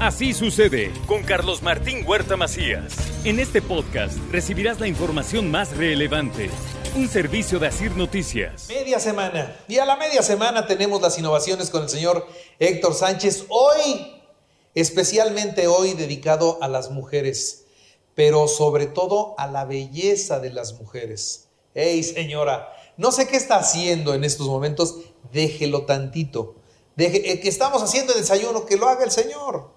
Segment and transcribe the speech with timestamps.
[0.00, 2.94] Así sucede con Carlos Martín Huerta Macías.
[3.24, 6.50] En este podcast recibirás la información más relevante.
[6.94, 8.68] Un servicio de Asir Noticias.
[8.68, 9.56] Media semana.
[9.66, 12.28] Y a la media semana tenemos las innovaciones con el señor
[12.60, 13.46] Héctor Sánchez.
[13.48, 14.22] Hoy,
[14.76, 17.64] especialmente hoy, dedicado a las mujeres,
[18.14, 21.48] pero sobre todo a la belleza de las mujeres.
[21.74, 24.94] Hey, señora, no sé qué está haciendo en estos momentos,
[25.32, 26.54] déjelo tantito.
[26.94, 29.76] Deje, eh, que estamos haciendo el desayuno, que lo haga el señor.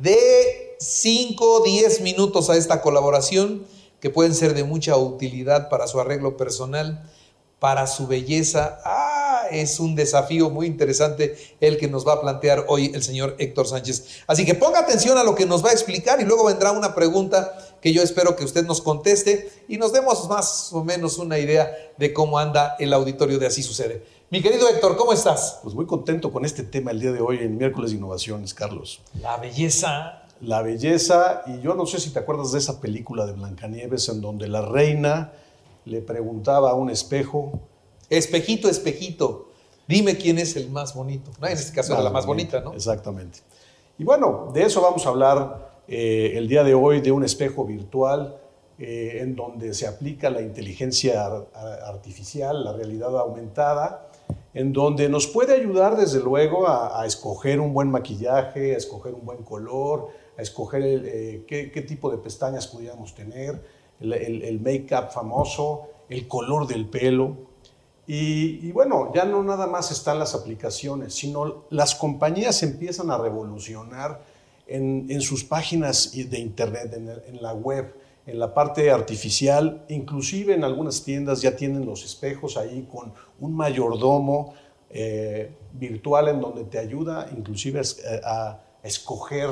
[0.00, 3.66] De 5 10 minutos a esta colaboración
[4.00, 7.10] que pueden ser de mucha utilidad para su arreglo personal,
[7.58, 8.78] para su belleza.
[8.84, 13.34] Ah, es un desafío muy interesante el que nos va a plantear hoy el señor
[13.38, 14.22] Héctor Sánchez.
[14.26, 16.94] Así que ponga atención a lo que nos va a explicar y luego vendrá una
[16.94, 21.38] pregunta que yo espero que usted nos conteste y nos demos más o menos una
[21.38, 24.04] idea de cómo anda el auditorio de Así Sucede.
[24.30, 25.58] Mi querido Héctor, ¿cómo estás?
[25.62, 29.00] Pues muy contento con este tema el día de hoy en Miércoles de Innovaciones, Carlos.
[29.22, 30.24] La belleza.
[30.42, 34.20] La belleza, y yo no sé si te acuerdas de esa película de Blancanieves en
[34.20, 35.32] donde la reina
[35.86, 37.58] le preguntaba a un espejo.
[38.10, 39.48] Espejito, espejito,
[39.86, 41.30] dime quién es el más bonito.
[41.40, 42.74] En este caso era la más bonita, ¿no?
[42.74, 43.38] Exactamente.
[43.96, 47.64] Y bueno, de eso vamos a hablar eh, el día de hoy, de un espejo
[47.64, 48.36] virtual
[48.78, 51.24] eh, en donde se aplica la inteligencia
[51.86, 54.07] artificial, la realidad aumentada
[54.54, 59.24] en donde nos puede ayudar desde luego a, escoger un buen maquillaje, a escoger un
[59.24, 63.62] buen color, a escoger eh, qué, tipo de pestañas pudiéramos tener,
[64.00, 67.36] el, make-up famoso, el color del pelo.
[68.06, 74.22] Y, bueno, ya no nada más están las aplicaciones, sino las compañías empiezan a revolucionar
[74.66, 77.94] en, sus páginas de internet, en la web
[78.28, 83.56] en la parte artificial, inclusive en algunas tiendas ya tienen los espejos ahí con un
[83.56, 84.52] mayordomo
[84.90, 87.80] eh, virtual en donde te ayuda inclusive
[88.24, 89.48] a, escoger.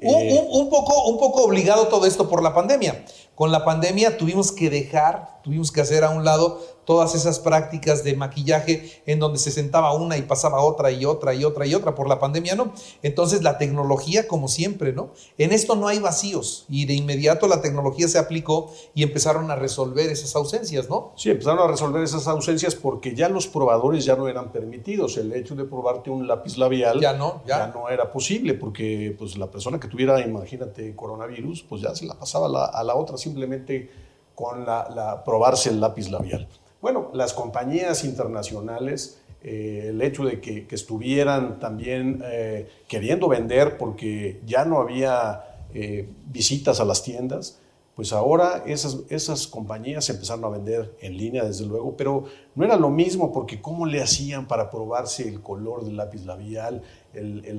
[0.00, 3.04] Eh, un, poco, un poco obligado todo esto por la pandemia.
[3.34, 8.04] Con la pandemia tuvimos que dejar, tuvimos que hacer a un lado todas esas prácticas
[8.04, 11.74] de maquillaje en donde se sentaba una y pasaba otra y otra y otra y
[11.74, 12.72] otra por la pandemia, ¿no?
[13.02, 15.10] Entonces la tecnología, como siempre, ¿no?
[15.38, 19.56] En esto no hay vacíos y de inmediato la tecnología se aplicó y empezaron a
[19.56, 21.12] resolver esas ausencias, ¿no?
[21.16, 25.16] Sí, empezaron a resolver esas ausencias porque ya los probadores ya no eran permitidos.
[25.16, 27.68] El hecho de probarte un lápiz labial ya no, ya.
[27.68, 32.14] no era posible porque pues la persona que tuviera, imagínate, coronavirus, pues ya se la
[32.14, 33.90] pasaba a la, otra simplemente
[34.34, 36.48] con la probarse el lápiz labial.
[36.80, 44.40] Bueno, las compañías internacionales, eh, el hecho de que, estuvieran también eh, queriendo vender porque
[44.46, 47.58] ya no había eh, visitas a las tiendas,
[47.94, 52.24] pues ahora esas, esas compañías empezaron a vender en línea, desde luego, pero
[52.54, 56.82] no era lo mismo porque cómo le hacían para probarse el color del lápiz labial,
[57.12, 57.52] el,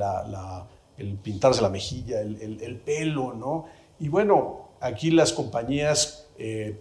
[1.22, 3.66] pintarse la mejilla, el, pelo, ¿no?
[4.00, 6.28] Y bueno, aquí las compañías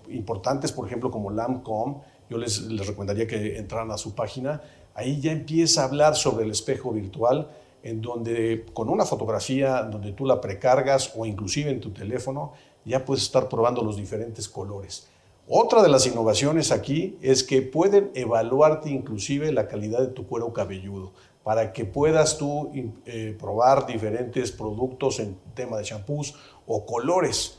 [0.08, 1.96] importantes, por ejemplo, como Lancome,
[2.30, 4.62] yo les, recomendaría que entraran a su página.
[4.94, 7.50] Ahí ya empieza a hablar sobre el espejo virtual,
[7.82, 12.52] en donde con una fotografía, donde tú la precargas o inclusive en tu teléfono,
[12.84, 15.08] ya puedes estar probando los diferentes colores.
[15.48, 20.52] Otra de las innovaciones aquí es que pueden evaluarte inclusive la calidad de tu cuero
[20.52, 22.70] cabelludo para que puedas tú
[23.06, 26.34] eh, probar diferentes productos en tema de champús
[26.66, 27.58] o colores.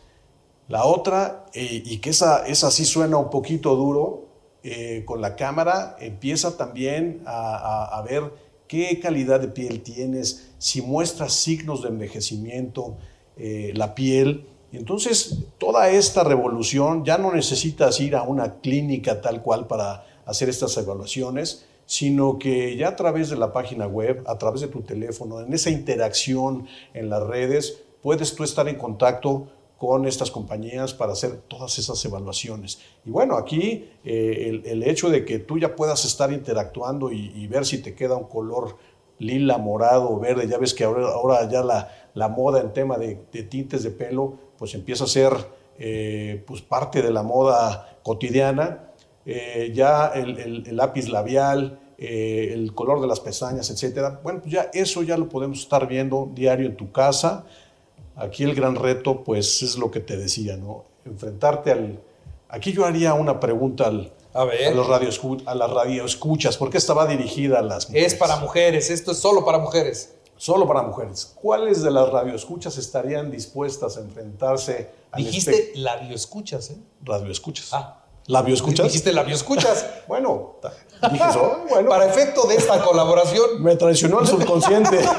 [0.70, 4.31] La otra, eh, y que esa, esa sí suena un poquito duro,
[4.64, 8.24] eh, con la cámara empieza también a, ver
[8.68, 12.96] qué calidad de piel tienes, si muestras signos de envejecimiento,
[13.38, 14.46] eh, la piel.
[14.72, 20.48] Entonces, toda esta revolución ya no necesitas ir a una clínica tal cual para hacer
[20.48, 24.82] estas evaluaciones, sino que ya a través de la página web, a través de tu
[24.82, 29.48] teléfono, en esa interacción en las redes, puedes tú estar en contacto
[29.82, 32.78] con estas compañías para hacer todas esas evaluaciones.
[33.04, 37.66] Y bueno, aquí eh, el, hecho de que tú ya puedas estar interactuando y, ver
[37.66, 38.78] si te queda un color
[39.18, 43.16] lila, morado, verde, ya ves que ahora, ya la, la, moda en tema de,
[43.50, 45.34] tintes de pelo, pues empieza a ser
[45.80, 48.92] eh, pues parte de la moda cotidiana.
[49.26, 54.20] Eh, ya el, lápiz labial, el color de las pestañas, etcétera.
[54.22, 57.48] Bueno, pues ya eso ya lo podemos estar viendo diario en tu casa.
[58.16, 60.86] Aquí el gran reto, pues, es lo que te decía, ¿no?
[61.06, 62.00] Enfrentarte al...
[62.50, 64.76] Aquí yo haría una pregunta al, A ver.
[64.76, 68.14] los radioescu- a las radioescuchas, porque esta va dirigida a las mujeres.
[68.14, 70.14] Es para mujeres, esto es solo para mujeres.
[70.36, 71.34] Solo para mujeres.
[71.42, 76.78] ¿Cuáles de las radioescuchas estarían dispuestas a enfrentarse al Dijiste labio escuchas, ¿eh?
[77.04, 77.70] radioescuchas?
[77.74, 77.98] Ah.
[78.28, 78.86] ¿Labioescuchas?
[78.88, 79.86] Dijiste labio escuchas.
[80.08, 80.56] Bueno,
[81.12, 81.60] dije eso.
[81.70, 85.00] Bueno, Para efecto de esta colaboración, me traicionó el subconsciente.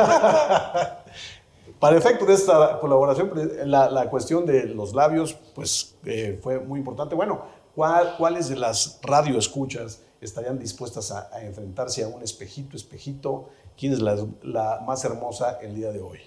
[1.83, 3.33] Para efecto de esta colaboración,
[3.65, 7.17] la, la cuestión de los labios, pues eh, fue muy importante.
[7.17, 7.43] Bueno,
[7.75, 13.49] ¿cuál- ¿cuáles de las radioescuchas estarían dispuestas a, a enfrentarse a un espejito, espejito?
[13.77, 14.15] ¿Quién es la,
[14.45, 16.21] la más hermosa el día de hoy?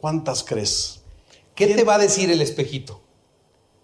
[0.00, 1.02] ¿Cuántas crees?
[1.54, 3.02] ¿qué te va a decir el espejito?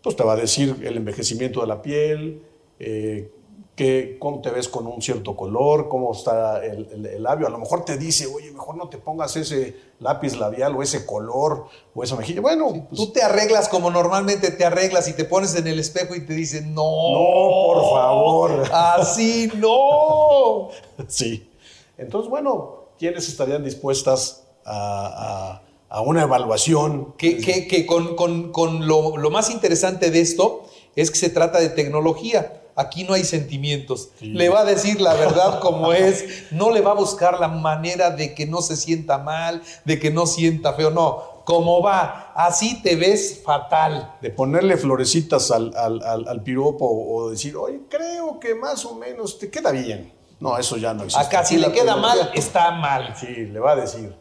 [0.03, 2.41] Pues te va a decir el envejecimiento de la piel,
[2.79, 3.31] eh,
[3.77, 7.47] que, cómo te ves con un cierto color, cómo está el, el- el labio.
[7.47, 11.05] A lo mejor te dice, oye, mejor no te pongas ese lápiz labial o ese
[11.05, 12.41] color o esa mejilla.
[12.41, 16.15] Bueno, pues, Tú te arreglas como normalmente te arreglas y te pones en el espejo
[16.15, 18.63] y te dicen, no, No, por favor.
[18.73, 20.69] así no.
[21.09, 21.51] sí.
[21.99, 27.13] Entonces, bueno, ¿quiénes estarían dispuestas a, a- a una evaluación?
[27.19, 30.65] Que, que- que con, con- con lo, lo más interesante de esto
[30.95, 32.63] es que se trata de tecnología.
[32.77, 34.11] Aquí no hay sentimientos.
[34.19, 34.27] Sí.
[34.27, 36.45] Le va a decir la verdad como es.
[36.53, 40.11] No le va a buscar la manera de que no se sienta mal, de que
[40.11, 40.91] no sienta feo.
[40.91, 42.33] No, como va.
[42.37, 44.13] Así te ves fatal.
[44.21, 48.95] de ponerle florecitas al, al- al- al piropo o decir, oye, creo que más o
[48.95, 50.13] menos te queda bien.
[50.39, 51.25] No, eso ya no existe.
[51.27, 53.15] Acá si le queda mal, está mal.
[53.19, 54.15] Sí, le va a decir.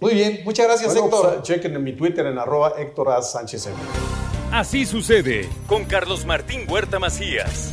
[0.00, 1.34] Muy bien, muchas gracias Bueno, Héctor.
[1.36, 3.22] pues, chequen en mi Twitter en arroba Héctor A.
[3.22, 3.76] Sánchez M.
[4.52, 7.72] Así sucede con Carlos Martín Huerta Macías.